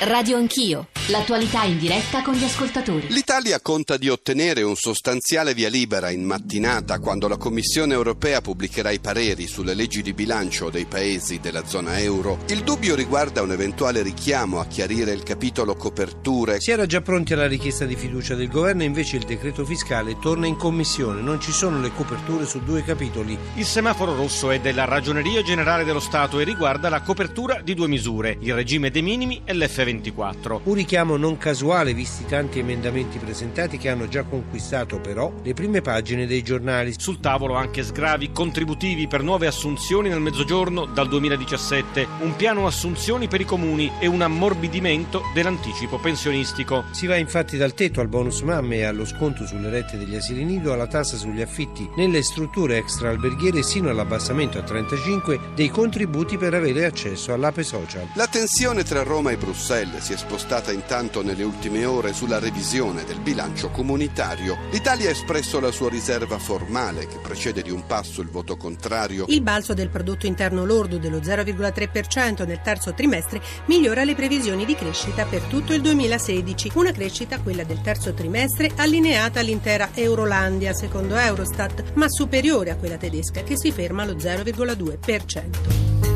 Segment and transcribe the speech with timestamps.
[0.00, 3.08] Radio Anch'io, l'attualità in diretta con gli ascoltatori.
[3.08, 8.92] L'Italia conta di ottenere un sostanziale via libera in mattinata quando la Commissione europea pubblicherà
[8.92, 12.38] i pareri sulle leggi di bilancio dei paesi della zona euro.
[12.46, 16.60] Il dubbio riguarda un eventuale richiamo a chiarire il capitolo coperture.
[16.60, 20.46] Si era già pronti alla richiesta di fiducia del governo, invece il decreto fiscale torna
[20.46, 21.20] in commissione.
[21.22, 23.36] Non ci sono le coperture su due capitoli.
[23.56, 27.88] Il semaforo rosso è della Ragioneria Generale dello Stato e riguarda la copertura di due
[27.88, 29.54] misure, il regime dei minimi e
[29.88, 30.60] l'F24.
[30.64, 35.80] Un richiamo non casuale visti tanti emendamenti presentati che hanno già conquistato però le prime
[35.80, 36.94] pagine dei giornali.
[36.96, 43.28] Sul tavolo anche sgravi contributivi per nuove assunzioni nel mezzogiorno dal 2017, un piano assunzioni
[43.28, 46.84] per i comuni e un ammorbidimento dell'anticipo pensionistico.
[46.90, 50.44] Si va infatti dal tetto al bonus mamme e allo sconto sulle rette degli asili
[50.44, 56.54] nido alla tassa sugli affitti nelle strutture extraalberghiere sino all'abbassamento a 35 dei contributi per
[56.54, 58.08] avere accesso all'ape social.
[58.14, 63.04] La tensione tra Roma e Bruxelles si è spostata intanto nelle ultime ore sulla revisione
[63.04, 64.58] del bilancio comunitario.
[64.72, 69.26] L'Italia ha espresso la sua riserva formale, che precede di un passo il voto contrario.
[69.28, 74.74] Il balzo del prodotto interno lordo dello 0,3% nel terzo trimestre migliora le previsioni di
[74.74, 76.72] crescita per tutto il 2016.
[76.74, 82.96] Una crescita, quella del terzo trimestre, allineata all'intera Eurolandia, secondo Eurostat, ma superiore a quella
[82.96, 86.07] tedesca, che si ferma allo 0,2%.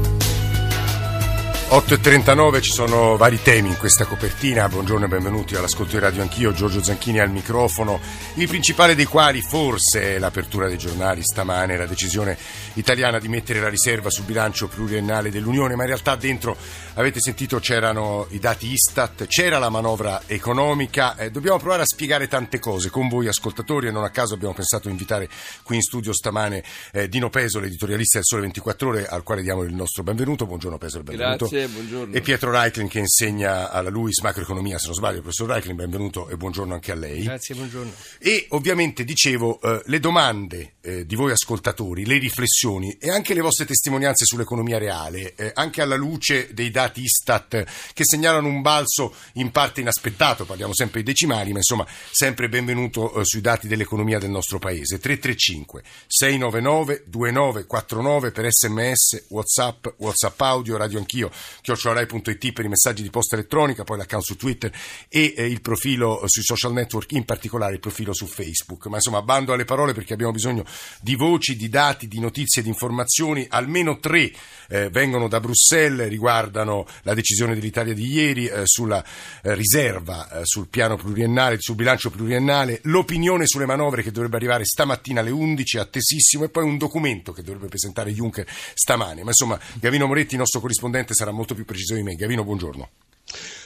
[1.73, 6.53] 8.39 ci sono vari temi in questa copertina, buongiorno e benvenuti all'ascolto di Radio Anch'io,
[6.53, 7.99] Giorgio Zanchini al microfono,
[8.35, 12.37] il principale dei quali forse è l'apertura dei giornali stamane, la decisione
[12.75, 16.55] italiana di mettere la riserva sul bilancio pluriennale dell'Unione, ma in realtà dentro
[16.93, 22.29] avete sentito c'erano i dati Istat, c'era la manovra economica, eh, dobbiamo provare a spiegare
[22.29, 25.27] tante cose con voi ascoltatori e non a caso abbiamo pensato di invitare
[25.63, 26.63] qui in studio stamane
[26.93, 30.77] eh, Dino Peso, l'editorialista del Sole 24 Ore, al quale diamo il nostro benvenuto, buongiorno
[30.77, 31.49] Peso, benvenuto.
[31.49, 32.15] Grazie buongiorno.
[32.15, 36.37] E Pietro Reiklin che insegna alla LUIS macroeconomia, se non sbaglio, professor Reiklin, benvenuto e
[36.37, 37.23] buongiorno anche a lei.
[37.23, 37.93] Grazie, buongiorno.
[38.19, 43.41] E ovviamente dicevo, eh, le domande eh, di voi ascoltatori, le riflessioni e anche le
[43.41, 49.15] vostre testimonianze sull'economia reale, eh, anche alla luce dei dati Istat che segnalano un balzo
[49.35, 54.19] in parte inaspettato, parliamo sempre di decimali, ma insomma sempre benvenuto eh, sui dati dell'economia
[54.19, 54.99] del nostro paese.
[54.99, 61.31] 335 699 2949 per sms, whatsapp, whatsapp audio, radio anch'io
[61.61, 64.73] chiocciolarai.it per i messaggi di posta elettronica, poi l'account su Twitter
[65.09, 68.87] e eh, il profilo sui social network, in particolare il profilo su Facebook.
[68.87, 70.65] Ma insomma, bando alle parole perché abbiamo bisogno
[71.01, 73.47] di voci, di dati, di notizie, di informazioni.
[73.49, 74.31] Almeno tre
[74.69, 79.05] eh, vengono da Bruxelles, riguardano la decisione dell'Italia di ieri eh, sulla
[79.43, 84.65] eh, riserva, eh, sul piano pluriennale, sul bilancio pluriennale, l'opinione sulle manovre che dovrebbe arrivare
[84.65, 89.23] stamattina alle 11, attesissimo, e poi un documento che dovrebbe presentare Juncker stamane.
[89.23, 92.15] Ma insomma, Gavino Moretti, nostro corrispondente, sarà molto più preciso di me.
[92.15, 92.89] Gavino, buongiorno.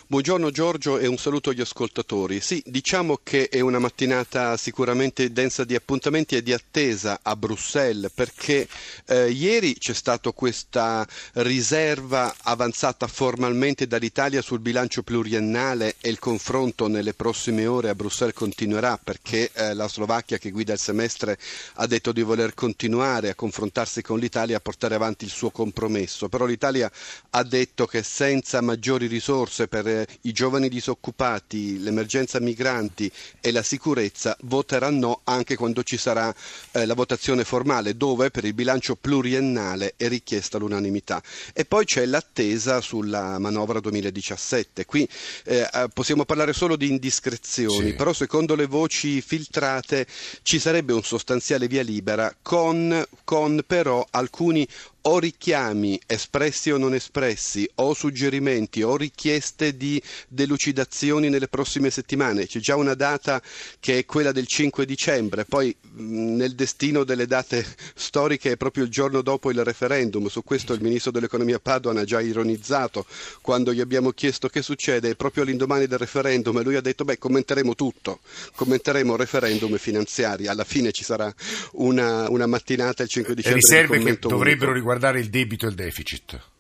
[0.09, 2.41] Buongiorno Giorgio e un saluto agli ascoltatori.
[2.41, 8.13] Sì, diciamo che è una mattinata sicuramente densa di appuntamenti e di attesa a Bruxelles
[8.15, 8.69] perché
[9.07, 16.87] eh, ieri c'è stata questa riserva avanzata formalmente dall'Italia sul bilancio pluriennale e il confronto
[16.87, 21.37] nelle prossime ore a Bruxelles continuerà perché eh, la Slovacchia che guida il semestre
[21.75, 26.29] ha detto di voler continuare a confrontarsi con l'Italia a portare avanti il suo compromesso.
[26.29, 26.89] Però l'Italia
[27.31, 34.37] ha detto che senza maggiori risorse per i giovani disoccupati, l'emergenza migranti e la sicurezza
[34.43, 36.35] voterà no anche quando ci sarà
[36.73, 41.23] eh, la votazione formale dove per il bilancio pluriennale è richiesta l'unanimità.
[41.53, 44.85] E poi c'è l'attesa sulla manovra 2017.
[44.85, 45.09] Qui
[45.45, 47.95] eh, eh, possiamo parlare solo di indiscrezioni, sì.
[47.95, 50.07] però secondo le voci filtrate
[50.43, 54.67] ci sarebbe un sostanziale via libera con, con però alcuni
[55.09, 62.47] o richiami espressi o non espressi, o suggerimenti o richieste di delucidazioni nelle prossime settimane.
[62.47, 63.41] C'è già una data
[63.79, 67.65] che è quella del 5 dicembre, poi nel destino delle date
[67.95, 70.27] storiche è proprio il giorno dopo il referendum.
[70.27, 73.07] Su questo il ministro dell'economia Padoan ha già ironizzato
[73.43, 77.05] quando gli abbiamo chiesto che succede, è proprio l'indomani del referendum e lui ha detto
[77.05, 78.19] beh commenteremo tutto,
[78.57, 81.33] commenteremo referendum e finanziari, alla fine ci sarà
[81.75, 83.61] una, una mattinata il 5 dicembre.
[83.61, 86.56] Riserve che dovrebbero riguardare riguardare il debito e il deficit.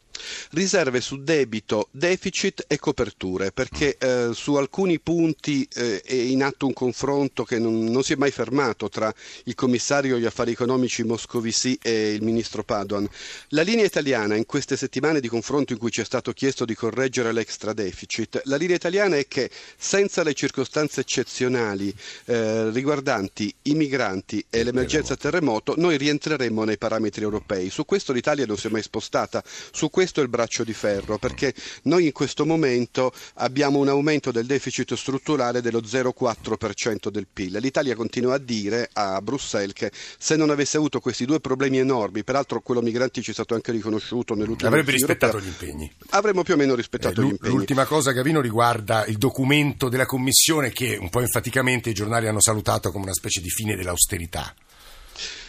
[0.51, 6.67] Riserve su debito, deficit e coperture, perché eh, su alcuni punti eh, è in atto
[6.67, 9.13] un confronto che non, non, si è mai fermato tra
[9.45, 13.09] il commissario agli affari economici Moscovici e il ministro Padoan.
[13.49, 16.75] La linea italiana in queste settimane di confronto in cui ci è stato chiesto di
[16.75, 21.95] correggere l'extra deficit, la linea italiana è che senza le circostanze eccezionali
[22.27, 27.71] eh, riguardanti i migranti e l'emergenza terremoto, noi rientreremo nei parametri europei.
[27.71, 31.19] Su questo l'Italia non si è mai spostata, su questo è il braccio di ferro,
[31.19, 37.59] perché noi in questo momento abbiamo un aumento del deficit strutturale dello 0,4% del PIL.
[37.61, 42.25] L'Italia continua a dire a Bruxelles che se non avesse avuto questi due problemi enormi,
[42.25, 45.93] peraltro quello migranti ci è stato anche riconosciuto nell'ultimo Avrebbe rispettato europea, gli impegni.
[46.11, 47.55] Avremmo più o meno rispettato eh, gli impegni.
[47.55, 52.41] L'ultima cosa, Gavino, riguarda il documento della Commissione che un po' enfaticamente i giornali hanno
[52.41, 54.55] salutato come una specie di fine dell'austerità.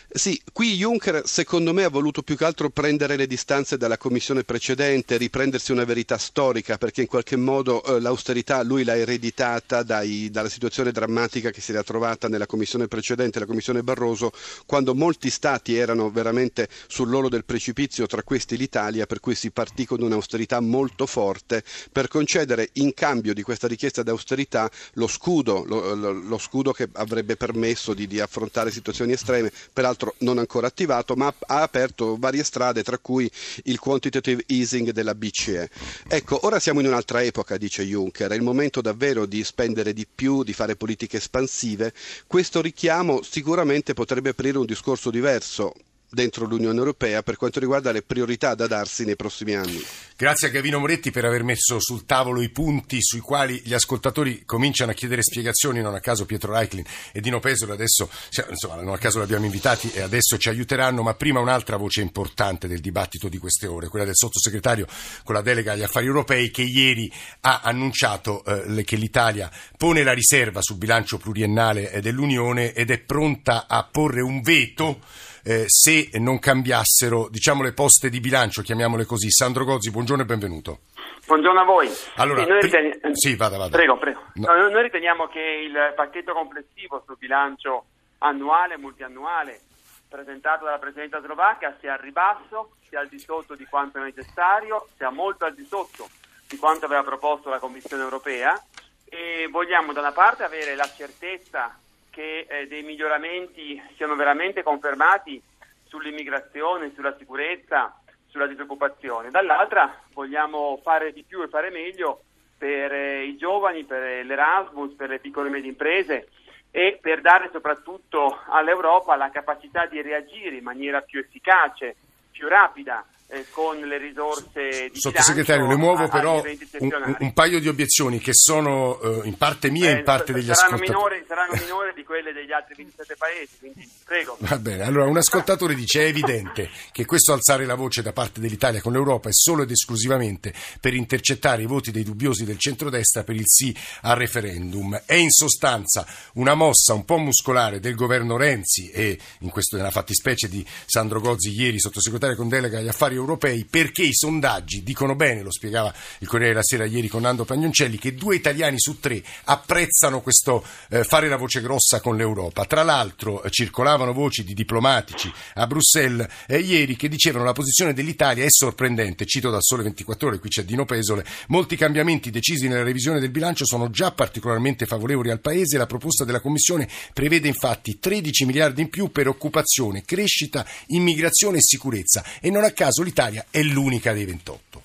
[0.10, 4.46] Sì, qui Juncker secondo me ha voluto più che altro prendere le distanze dalla commissione
[4.46, 10.30] precedente, riprendersi una verità storica, perché in qualche modo eh, l'austerità lui l'ha ereditata dai,
[10.32, 14.32] dalla situazione drammatica che si era trovata nella commissione precedente, la commissione Barroso,
[14.66, 19.86] quando molti stati erano veramente sull'oro del precipizio, tra questi l'Italia, per cui si partì
[19.86, 25.66] con un'austerità molto forte per concedere in cambio di questa richiesta di austerità lo scudo,
[25.66, 29.52] lo, lo, lo scudo che avrebbe permesso di, di affrontare situazioni estreme.
[29.74, 33.30] Peraltro peraltro non ancora attivato, ma ha aperto varie strade, tra cui
[33.64, 35.70] il quantitative easing della BCE.
[36.08, 40.06] Ecco, ora siamo in un'altra epoca, dice Juncker, è il momento davvero di spendere di
[40.08, 41.94] più, di fare politiche espansive.
[42.28, 45.74] Questo richiamo sicuramente potrebbe aprire un discorso diverso
[46.10, 49.84] dentro l'Unione Europea per quanto riguarda le priorità da darsi nei prossimi anni.
[50.16, 54.44] Grazie a Gavino Moretti per aver messo sul tavolo i punti sui quali gli ascoltatori
[54.46, 58.10] cominciano a chiedere spiegazioni, non a caso Pietro Reiklin e Dino Pesolo adesso,
[58.50, 62.02] insomma, non a caso li abbiamo invitati e adesso ci aiuteranno, ma prima un'altra voce
[62.02, 64.88] importante del dibattito di queste ore, quella del sottosegretario
[65.24, 67.12] con la delega agli affari europei che ieri
[67.42, 73.66] ha annunciato eh, che l'Italia pone la riserva sul bilancio pluriennale dell'Unione ed è pronta
[73.68, 75.00] a porre un veto
[75.48, 79.32] eh, se non cambiassero diciamo, le poste di bilancio, chiamiamole così.
[79.32, 80.80] Sandro Gozzi, buongiorno e benvenuto.
[81.26, 81.90] Buongiorno a voi.
[82.16, 82.92] Allora, sì, noi, riteni...
[83.14, 83.76] sì, vada, vada.
[83.76, 84.24] Prego, prego.
[84.36, 84.54] No.
[84.54, 87.86] No, noi riteniamo che il pacchetto complessivo sul bilancio
[88.18, 89.62] annuale e multiannuale
[90.10, 94.88] presentato dalla Presidenta slovacca sia al ribasso, sia al di sotto di quanto è necessario,
[94.98, 96.10] sia molto al di sotto
[96.46, 98.62] di quanto aveva proposto la Commissione europea
[99.06, 101.78] e vogliamo da una parte avere la certezza
[102.18, 105.40] che eh, dei miglioramenti siano veramente confermati
[105.84, 109.30] sull'immigrazione, sulla sicurezza, sulla disoccupazione.
[109.30, 112.24] Dall'altra vogliamo fare di più e fare meglio
[112.58, 116.30] per eh, i giovani, per l'Erasmus, per le piccole e medie imprese
[116.72, 121.98] e per dare soprattutto all'Europa la capacità di reagire in maniera più efficace,
[122.32, 126.42] più rapida eh, con le risorse di Sottosegretario, le muovo però
[126.80, 130.32] un, un, paio di obiezioni che sono eh, in parte mie e in eh, parte
[130.32, 131.18] degli saranno ascoltatori.
[131.18, 134.38] Minore, saranno minori di quelle degli altri 27 paesi, quindi prego.
[134.40, 138.40] Va bene, allora un ascoltatore dice è evidente che questo alzare la voce da parte
[138.40, 143.26] dell'Italia con l'Europa è solo ed esclusivamente per intercettare i voti dei dubbiosi del centrodestra
[143.26, 145.02] per il sì al referendum.
[145.06, 149.92] È in sostanza una mossa un po' muscolare del governo Renzi e in questo nella
[149.92, 155.16] fattispecie di Sandro Gozzi ieri, sottosegretario con delega agli affari europei perché i sondaggi dicono
[155.16, 159.00] bene, lo spiegava il Corriere della Sera ieri con Nando Pagnoncelli, che due italiani su
[159.00, 162.66] tre apprezzano questo eh, fare la voce grossa con l'Europa.
[162.66, 167.94] Tra l'altro eh, circolavano voci di diplomatici a Bruxelles eh, ieri che dicevano la posizione
[167.94, 172.68] dell'Italia è sorprendente, cito dal Sole 24 ore, qui c'è Dino Pesole, molti cambiamenti decisi
[172.68, 177.48] nella revisione del bilancio sono già particolarmente favorevoli al Paese, la proposta della Commissione prevede
[177.48, 182.24] infatti 13 miliardi in più per occupazione, crescita, immigrazione e sicurezza.
[182.40, 184.84] E non a caso l'Italia è l'unica dei 28.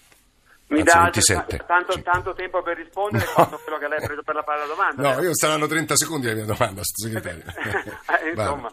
[0.68, 1.10] Mi dà
[1.66, 3.32] tanto, tanto, tempo per rispondere no.
[3.34, 5.14] quanto quello che lei ha preso per la, per la domanda.
[5.14, 7.42] No, io saranno 30 secondi la mia domanda, sottosegretario.
[8.22, 8.70] Eh, insomma,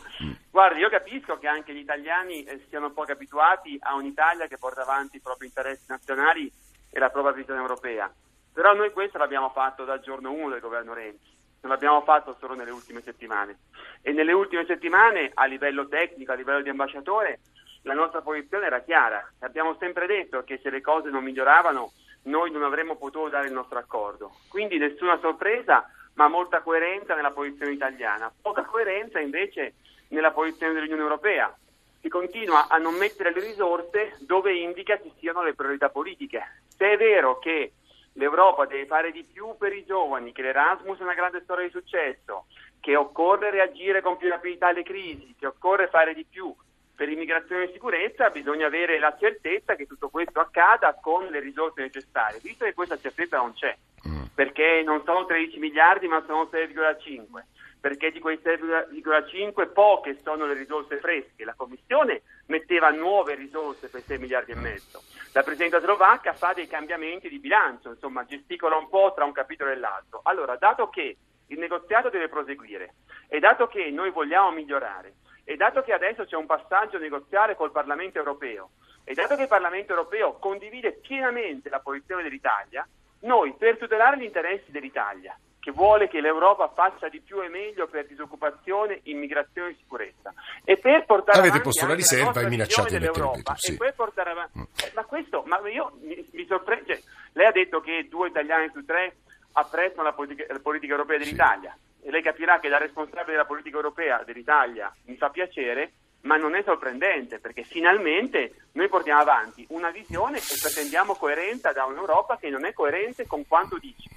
[0.52, 4.58] guardi, io capisco che anche gli italiani eh, siano un po' abituati a un'Italia che
[4.58, 6.50] porta avanti i propri interessi nazionali
[6.90, 8.10] e la propria visione europea.
[8.54, 12.54] Però noi questo l'abbiamo fatto dal giorno 1 del governo Renzi, non l'abbiamo fatto solo
[12.54, 13.58] nelle ultime settimane.
[14.02, 17.40] E nelle ultime settimane, a livello tecnico, a livello di ambasciatore,
[17.84, 19.26] la nostra posizione era chiara.
[19.40, 21.92] Abbiamo sempre detto che se le cose non miglioravano
[22.24, 24.32] noi non avremmo potuto dare il nostro accordo.
[24.50, 28.32] Quindi nessuna sorpresa, ma molta coerenza nella posizione italiana.
[28.42, 29.76] Poca coerenza invece
[30.10, 31.56] nella posizione dell'Unione Europea.
[32.02, 36.62] Si continua a non mettere le risorse dove indica ci siano le priorità politiche.
[36.68, 37.74] Se è vero che
[38.14, 41.72] l'Europa deve fare di più per i giovani, che l'Erasmus è una grande storia di
[41.72, 42.46] successo,
[42.80, 46.54] che occorre reagire con più rapidità alle crisi, che occorre fare di più
[47.00, 51.80] per immigrazione e sicurezza bisogna avere la certezza che tutto questo accada con le risorse
[51.80, 53.74] necessarie, visto che questa certezza non c'è,
[54.06, 54.24] mm.
[54.36, 57.44] perché non sono 13 miliardi ma sono 6,5
[57.80, 61.46] perché di quei 6,5 poche sono le risorse fresche.
[61.46, 65.02] La Commissione metteva nuove risorse per 6 miliardi e mezzo.
[65.32, 69.72] La Presidenta slovacca fa dei cambiamenti di bilancio, insomma gesticola un po' tra un capitolo
[69.72, 70.20] e l'altro.
[70.24, 71.16] Allora, dato che
[71.48, 72.96] il negoziato deve proseguire
[73.30, 75.14] e dato che noi vogliamo migliorare
[75.50, 78.70] e dato che adesso c'è un passaggio negoziale col Parlamento europeo
[79.04, 82.88] e dato che il Parlamento europeo condivide pienamente la posizione dell'Italia,
[83.22, 87.88] noi per tutelare gli interessi dell'Italia che vuole che l'Europa faccia di più e meglio
[87.88, 90.32] per disoccupazione, immigrazione e sicurezza.
[90.64, 93.74] E per portare Avete posto la riserva e minacciate di mettere sì.
[93.74, 94.62] e per portare avanti, mm.
[94.62, 97.04] eh, ma questo, ma io mi, mi sorprende, cioè,
[97.34, 99.18] lei ha detto che due italiani su tre
[99.54, 101.89] apprezzano la politica, la politica europea dell'Italia sì.
[102.02, 106.56] E lei capirà che la responsabile della politica europea dell'Italia mi fa piacere, ma non
[106.56, 112.50] è sorprendente perché finalmente noi portiamo avanti una visione e pretendiamo coerenza da un'Europa che
[112.50, 114.10] non è coerente con quanto dice.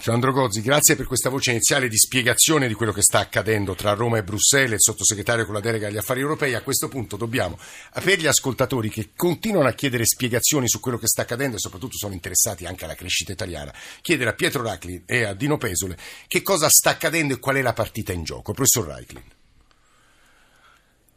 [0.00, 3.92] Sandro Gozzi, grazie per questa voce iniziale di spiegazione di quello che sta accadendo tra
[3.92, 6.54] Roma e Bruxelles, il sottosegretario con la delega agli affari europei.
[6.54, 7.56] A questo punto dobbiamo,
[7.92, 11.96] per gli ascoltatori che continuano a chiedere spiegazioni su quello che sta accadendo e soprattutto
[11.96, 16.42] sono interessati anche alla crescita italiana, chiedere a Pietro Racklin e a Dino Pesole che
[16.42, 18.52] cosa sta accadendo e qual è la partita in gioco.
[18.52, 19.35] Professor Racklin.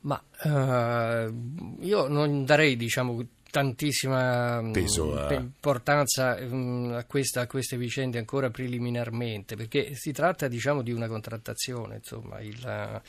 [0.02, 5.36] Ma uh, io non darei, diciamo, tantissima mm, eh.
[5.36, 11.08] importanza um, a, questa, a, queste vicende ancora preliminarmente, perché si tratta diciamo, di una
[11.08, 13.02] contrattazione, insomma, il,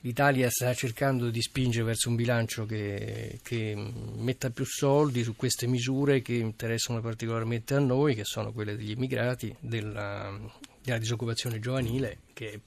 [0.00, 3.74] l'Italia sta cercando di spingere verso un bilancio che, che,
[4.16, 8.90] metta più soldi su queste misure che interessano particolarmente a noi, che sono quelle degli
[8.90, 10.38] immigrati, della,
[10.82, 12.60] della disoccupazione giovanile, che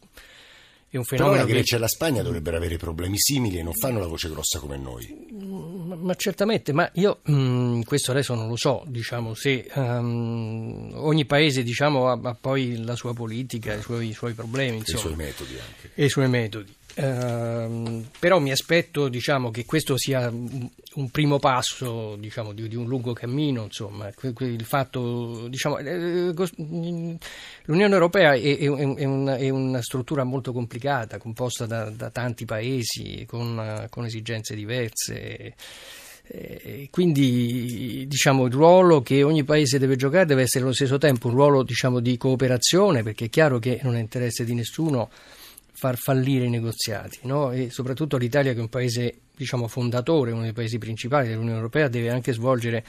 [0.92, 1.36] è un fenomeno.
[1.38, 1.76] Però la Grecia che...
[1.76, 5.28] e la Spagna dovrebbero avere problemi simili e non fanno la voce grossa come noi.
[5.32, 10.92] Ma, ma certamente, ma io mh, mm, questo adesso non lo so, diciamo, se um,
[10.96, 15.00] ogni paese diciamo, ha, ha, poi la sua politica, i suoi, i suoi problemi, insomma,
[15.00, 15.92] i suoi metodi anche.
[15.96, 16.76] E i suoi metodi.
[16.94, 22.86] Uh, però mi aspetto diciamo, che questo sia un primo passo diciamo, di, di, un
[22.88, 23.70] lungo cammino.
[24.64, 26.34] Fatto, diciamo, eh,
[27.64, 32.44] l'Unione Europea è, è, è, una, è, una, struttura molto complicata, composta da, da tanti
[32.44, 35.56] paesi con, con esigenze diverse.
[36.24, 41.28] Eh, quindi diciamo, il ruolo che ogni paese deve giocare deve essere allo stesso tempo
[41.28, 45.10] un ruolo diciamo, di cooperazione, perché è chiaro che non è interesse di nessuno
[45.74, 47.52] far fallire i negoziati no?
[47.52, 51.88] e soprattutto l'Italia che è un paese diciamo, fondatore, uno dei paesi principali dell'Unione Europea,
[51.88, 52.86] deve anche svolgere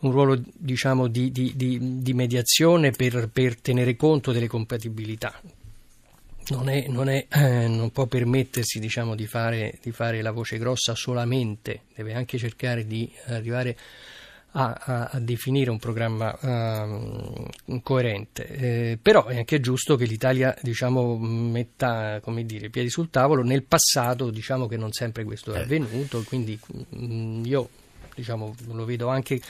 [0.00, 5.40] un ruolo diciamo, di, di, di, di, mediazione per, per, tenere conto delle compatibilità.
[6.48, 10.58] Non, è, non, è, eh, non può permettersi diciamo, di, fare, di fare la voce
[10.58, 13.76] grossa solamente, deve anche cercare di arrivare a,
[14.52, 18.46] a, a definire un programma uh, coerente.
[18.46, 23.42] Eh, però è anche giusto che l'Italia diciamo, metta dire, i piedi sul tavolo.
[23.42, 25.62] Nel passato diciamo che non sempre questo è eh.
[25.62, 27.68] avvenuto, quindi mh, mm, io
[28.14, 29.40] diciamo, lo vedo anche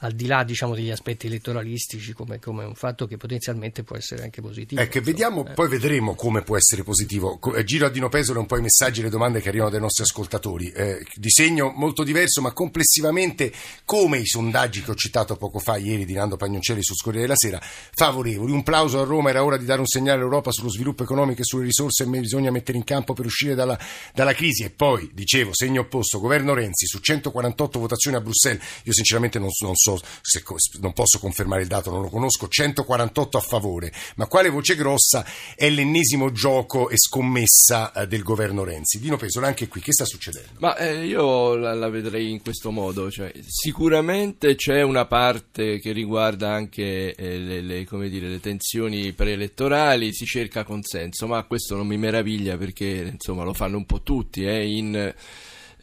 [0.00, 4.24] al di là diciamo, degli aspetti elettoralistici come, come, un fatto che potenzialmente può essere
[4.24, 4.80] anche positivo.
[4.80, 5.52] Ecco, vediamo, eh.
[5.52, 7.40] poi vedremo come può essere positivo.
[7.54, 9.80] Eh, giro a Dino Pesole un po' i messaggi e le domande che arrivano dai
[9.80, 10.70] nostri ascoltatori.
[10.70, 13.52] Eh, disegno molto diverso, ma complessivamente
[13.84, 17.38] come i sondaggi che ho citato poco fa ieri di Nando Pagnoncelli sul Scorriere della
[17.38, 18.52] Sera, favorevoli.
[18.52, 21.44] Un plauso a Roma, era ora di dare un segnale all'Europa sullo sviluppo economico e
[21.44, 23.78] sulle risorse che bisogna mettere in campo per uscire dalla,
[24.12, 24.62] dalla crisi.
[24.62, 28.62] E poi, dicevo, segno opposto, governo Renzi su 148 votazioni a Bruxelles.
[28.82, 29.85] Io sinceramente non, non so
[30.20, 30.42] se,
[30.80, 35.24] non posso confermare il dato, non lo conosco, 148 a favore, ma quale voce grossa
[35.54, 38.98] è l'ennesimo gioco e scommessa eh, del governo Renzi?
[38.98, 40.50] Dino Pesola, anche qui, che sta succedendo?
[40.58, 45.92] Ma eh, io la, la, vedrei in questo modo, cioè, sicuramente c'è una parte che
[45.92, 51.86] riguarda anche eh, le, le, dire, le, tensioni preelettorali, si cerca consenso, ma questo non
[51.86, 55.14] mi meraviglia perché insomma, lo fanno un po' tutti eh, in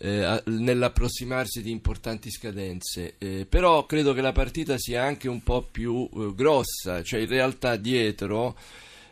[0.03, 5.61] eh, nell'approssimarsi di importanti scadenze, eh, però credo che la partita sia anche un po'
[5.61, 8.57] più eh, grossa, cioè in realtà dietro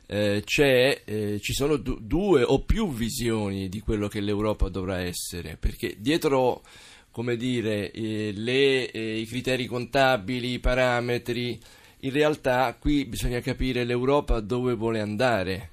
[0.05, 5.55] eh, eh, ci sono du- due o più visioni di quello che l'Europa dovrà essere,
[5.57, 6.61] perché dietro
[7.09, 11.57] come dire, eh, le, i criteri contabili, i parametri,
[11.99, 15.69] in realtà qui bisogna capire l'Europa dove vuole andare.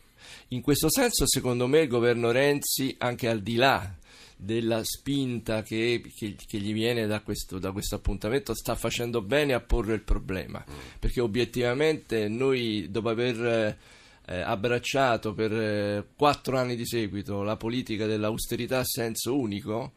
[0.49, 3.97] In questo senso, secondo me, il governo Renzi, anche al di là
[4.41, 9.53] della spinta che, che, che gli viene da questo, da questo, appuntamento sta facendo bene
[9.53, 10.75] a porre il problema, mm.
[11.01, 13.77] perché obiettivamente noi dopo aver
[14.25, 19.93] eh, abbracciato per eh, quattro anni di seguito la politica dell'austerità a senso unico,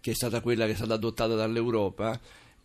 [0.00, 2.20] che è stata quella che è stata adottata dall'Europa,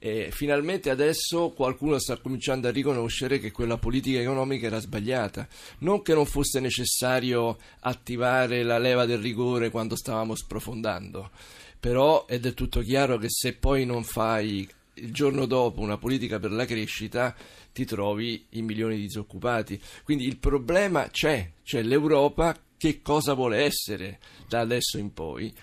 [0.05, 5.47] e finalmente adesso qualcuno sta cominciando a riconoscere che quella politica economica era sbagliata.
[5.77, 11.31] Non che non fosse necessario attivare la leva del rigore quando stavamo sprofondando,
[11.79, 16.39] però è del tutto chiaro che se poi non fai il giorno dopo una politica
[16.39, 17.35] per la crescita
[17.71, 19.79] ti trovi in milioni di disoccupati.
[20.03, 25.53] Quindi il problema c'è, c'è l'Europa che cosa vuole essere da adesso in poi.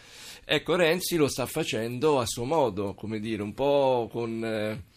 [0.44, 4.44] Ecco, Renzi lo sta facendo a suo modo, come dire, un po' con...
[4.44, 4.88] Eh,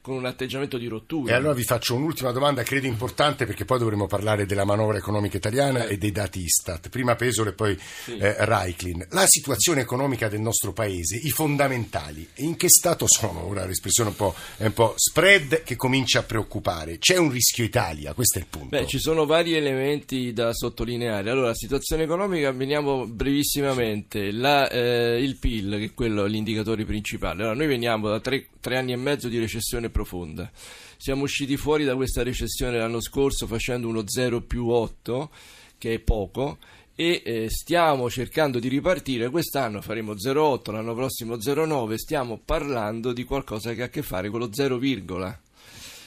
[0.00, 1.32] con un atteggiamento di rottura.
[1.32, 5.36] E allora vi faccio un'ultima domanda, credo importante, perché poi dovremo parlare della manovra economica
[5.36, 6.88] italiana e dei dati Istat.
[6.88, 8.16] Prima Pesole e poi sì.
[8.16, 9.06] eh, Reiklin.
[9.10, 13.46] La situazione economica del nostro paese, i fondamentali, in che stato sono?
[13.46, 16.98] Ora l'espressione un po', è un po' spread che comincia a preoccupare.
[16.98, 18.68] C'è un rischio Italia, questo è il punto.
[18.68, 21.28] Beh, ci sono vari elementi da sottolineare.
[21.30, 24.32] Allora, situazione economica, veniamo brevissimamente.
[24.32, 27.42] La, eh, il PIL, che è quello, l'indicatore principale.
[27.42, 30.50] Allora, noi veniamo da tre, tre anni e mezzo di recessione profonda.
[30.96, 35.30] Siamo usciti fuori da questa recessione l'anno scorso facendo uno 0 più 8,
[35.78, 36.58] che è poco,
[36.94, 39.30] e eh, stiamo cercando di ripartire.
[39.30, 41.94] Quest'anno faremo 0,8, l'anno prossimo 0,9.
[41.94, 44.78] Stiamo parlando di qualcosa che ha a che fare con lo 0,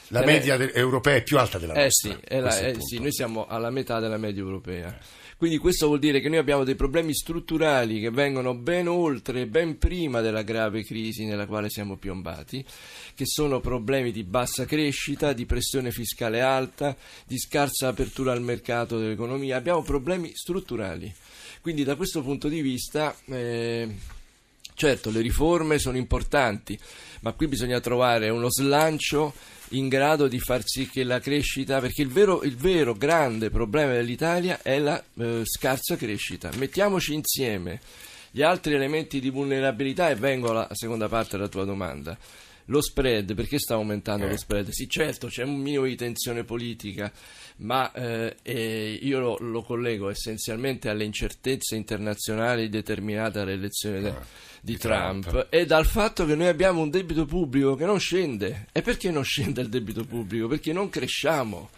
[0.08, 2.10] la media de- europea è più alta della eh nostra.
[2.10, 4.96] Sì, la, eh sì, noi siamo alla metà della media europea.
[5.36, 9.78] Quindi questo vuol dire che noi abbiamo dei problemi strutturali che vengono ben oltre, ben
[9.78, 12.64] prima della grave crisi nella quale siamo piombati,
[13.14, 18.98] che sono problemi di bassa crescita, di pressione fiscale alta, di scarsa apertura al mercato
[18.98, 19.56] dell'economia.
[19.56, 21.12] Abbiamo problemi strutturali.
[21.60, 23.14] Quindi da questo punto di vista...
[23.26, 23.88] Eh,
[24.76, 26.76] Certo, le riforme sono importanti,
[27.20, 29.32] ma qui bisogna trovare uno slancio
[29.74, 33.92] in grado di far sì che la crescita, perché il vero, il vero grande problema
[33.92, 36.50] dell'Italia è la eh, scarsa crescita.
[36.56, 37.80] Mettiamoci insieme
[38.30, 42.16] gli altri elementi di vulnerabilità e vengo alla seconda parte della tua domanda.
[42.66, 44.30] Lo spread, perché sta aumentando eh.
[44.30, 44.70] lo spread?
[44.70, 47.12] Sì, certo, c'è un minimo di tensione politica,
[47.56, 54.26] ma eh, eh, io lo, lo, collego essenzialmente alle incertezze internazionali determinate dall'elezione de, ah,
[54.60, 58.66] di Trump, Trump, e dal fatto che noi abbiamo un debito pubblico che non scende.
[58.72, 60.48] E perché non scende il debito pubblico?
[60.48, 61.68] Perché non cresciamo.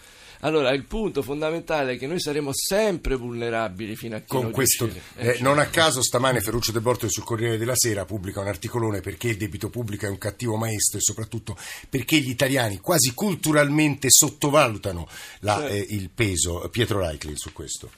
[0.41, 4.91] Allora, il punto fondamentale è che noi saremo sempre vulnerabili fino a che Con questo,
[5.17, 9.01] eh, non a caso stamane Ferruccio De Bortoli sul Corriere della Sera pubblica un articolone
[9.01, 11.57] perché il debito pubblico è un cattivo maestro e soprattutto
[11.89, 15.09] perché gli italiani quasi culturalmente sottovalutano
[15.41, 15.75] la, certo.
[15.75, 16.69] eh, il peso.
[16.71, 17.91] Pietro Reichli su questo.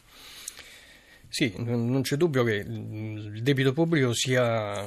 [1.28, 4.86] Sì, non c'è dubbio che il debito pubblico sia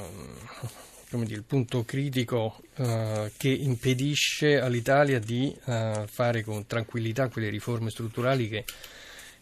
[1.19, 7.89] dire, il punto critico uh, che impedisce all'Italia di uh, fare con tranquillità quelle riforme
[7.89, 8.65] strutturali che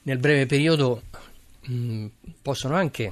[0.04, 1.04] nel breve periodo
[1.62, 2.06] mh,
[2.42, 3.12] possono anche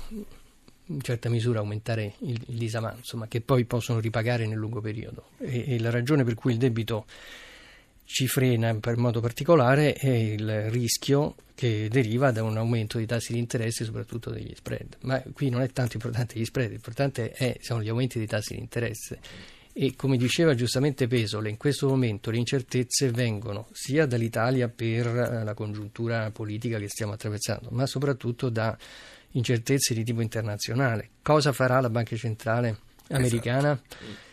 [0.89, 5.30] in certa misura aumentare il, il disavanzo, ma che poi possono ripagare nel lungo periodo.
[5.39, 7.06] E, e la ragione per cui il debito
[8.08, 13.34] ci frena in modo particolare è il rischio che deriva da un aumento dei tassi
[13.34, 14.96] di interesse, soprattutto degli spread.
[15.02, 18.54] Ma qui non è tanto importante gli spread, l'importante è, sono gli aumenti dei tassi
[18.54, 19.20] di interesse.
[19.74, 25.43] E come diceva giustamente Pesole, in questo momento le incertezze vengono sia dall'Italia per eh,
[25.43, 28.76] la congiuntura politica che stiamo attraversando, ma soprattutto da
[29.32, 31.10] incertezze di tipo internazionale.
[31.22, 32.78] Cosa farà la Banca Centrale
[33.10, 33.74] americana?
[33.74, 34.26] Esatto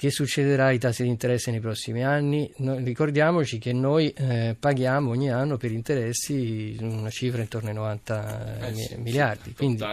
[0.00, 2.50] che succederà ai tassi di interesse nei prossimi anni?
[2.56, 8.68] Noi, ricordiamoci che noi eh, paghiamo ogni anno per interessi una cifra intorno ai 90
[8.68, 9.52] eh sì, miliardi.
[9.52, 9.84] Quindi,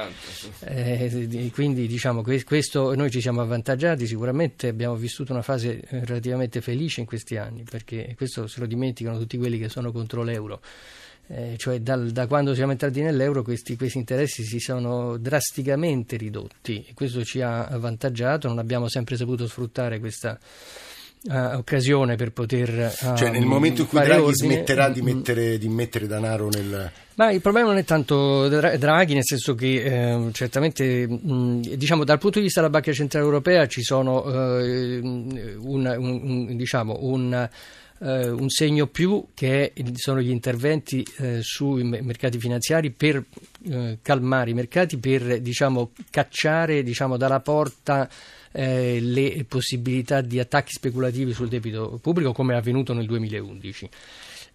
[0.62, 6.62] eh, quindi diciamo questo noi ci siamo avvantaggiati, sicuramente abbiamo vissuto una fase eh, relativamente
[6.62, 10.62] felice in questi anni, perché questo se lo dimenticano tutti quelli che sono contro l'euro
[11.30, 16.86] eh, cioè dal, da quando siamo entrati nell'euro questi, questi, interessi si sono drasticamente ridotti.
[16.88, 20.40] E questo ci ha avvantaggiato, non abbiamo sempre saputo sfruttare questa
[21.24, 22.96] uh, occasione per poter...
[23.02, 25.16] Uh, cioè nel momento in cui Draghi ordine, smetterà di mm, mm.
[25.16, 26.92] mettere, di mettere denaro nel...
[27.16, 32.20] Ma il problema non è tanto Draghi, nel senso che eh, certamente mh, diciamo, dal
[32.20, 34.24] punto di vista della Banca Centrale Europea ci sono
[34.60, 37.50] eh, un, un, un, diciamo, un
[38.00, 43.24] eh, un segno più che sono gli interventi eh, sui mercati finanziari per
[43.70, 48.10] eh, calmare i mercati, per diciamo, cacciare diciamo, dalla porta
[48.52, 53.90] eh, le possibilità di attacchi speculativi sul debito pubblico come è avvenuto nel 2011.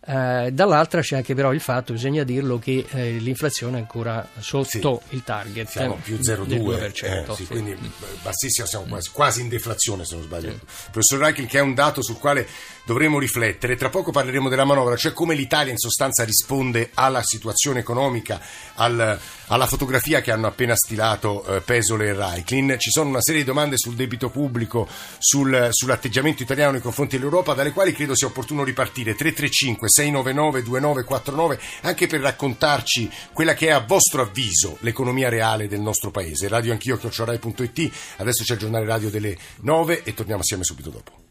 [0.05, 5.01] Eh, dall'altra c'è anche però il fatto, bisogna dirlo, che eh, l'inflazione è ancora sotto
[5.09, 5.69] sì, il target.
[5.69, 7.47] Siamo più 0,2, eh, sì, sì.
[7.47, 7.77] quindi
[8.21, 10.59] bassissimo, siamo quasi, quasi, in deflazione se non sbaglio.
[10.91, 12.49] Professor Reichel, che è un dato sul quale
[12.85, 13.77] dovremo riflettere.
[13.77, 18.41] Tra poco parleremo della manovra, cioè come l'Italia in sostanza risponde alla situazione economica,
[18.75, 22.77] al, alla fotografia che hanno appena stilato eh, Pesole e Raiklin.
[22.79, 27.55] Ci sono una serie di domande sul debito pubblico, sul, sull'atteggiamento italiano nei confronti dell'Europa,
[27.55, 29.15] dalle quali credo sia opportuno ripartire.
[29.15, 35.81] 335 699 2949, anche per raccontarci quella che è a vostro avviso l'economia reale del
[35.81, 36.49] nostro paese.
[36.49, 37.93] Radio anch'io, chiocciorai.it.
[38.17, 41.23] Adesso c'è il giornale radio delle 9 e torniamo assieme subito dopo.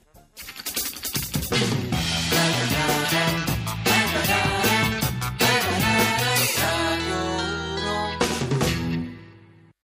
[1.52, 1.91] Thank you.